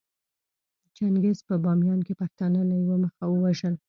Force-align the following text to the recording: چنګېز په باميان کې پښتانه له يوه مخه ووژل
چنګېز 0.95 1.37
په 1.47 1.55
باميان 1.63 1.99
کې 2.07 2.13
پښتانه 2.21 2.61
له 2.69 2.75
يوه 2.83 2.97
مخه 3.03 3.23
ووژل 3.27 3.73